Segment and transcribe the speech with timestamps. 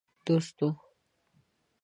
[0.25, 0.69] دوست وو.